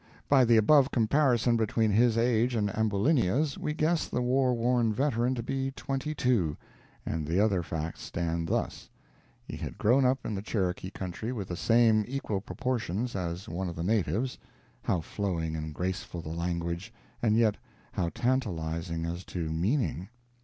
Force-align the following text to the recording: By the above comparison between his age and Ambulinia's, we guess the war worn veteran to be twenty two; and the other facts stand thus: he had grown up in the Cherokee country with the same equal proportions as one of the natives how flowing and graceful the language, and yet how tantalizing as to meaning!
By 0.27 0.45
the 0.45 0.57
above 0.57 0.89
comparison 0.89 1.57
between 1.57 1.91
his 1.91 2.17
age 2.17 2.55
and 2.55 2.75
Ambulinia's, 2.75 3.55
we 3.59 3.75
guess 3.75 4.07
the 4.07 4.23
war 4.23 4.55
worn 4.55 4.91
veteran 4.91 5.35
to 5.35 5.43
be 5.43 5.69
twenty 5.69 6.15
two; 6.15 6.57
and 7.05 7.27
the 7.27 7.39
other 7.39 7.61
facts 7.61 8.01
stand 8.01 8.47
thus: 8.47 8.89
he 9.43 9.55
had 9.57 9.77
grown 9.77 10.03
up 10.03 10.25
in 10.25 10.33
the 10.33 10.41
Cherokee 10.41 10.89
country 10.89 11.31
with 11.31 11.49
the 11.49 11.55
same 11.55 12.03
equal 12.07 12.41
proportions 12.41 13.15
as 13.15 13.47
one 13.47 13.69
of 13.69 13.75
the 13.75 13.83
natives 13.83 14.39
how 14.81 15.01
flowing 15.01 15.55
and 15.55 15.71
graceful 15.71 16.23
the 16.23 16.29
language, 16.29 16.91
and 17.21 17.37
yet 17.37 17.57
how 17.91 18.09
tantalizing 18.09 19.05
as 19.05 19.23
to 19.25 19.51
meaning! 19.51 20.09